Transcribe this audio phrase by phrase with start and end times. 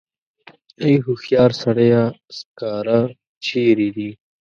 [0.83, 2.03] ای هوښیار سړیه
[2.37, 2.99] سکاره
[3.45, 4.09] چېرې دي.